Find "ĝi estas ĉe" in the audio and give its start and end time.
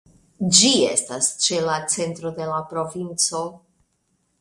0.59-1.61